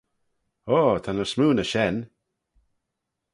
[0.77, 1.95] Oh ta ny smoo na shen.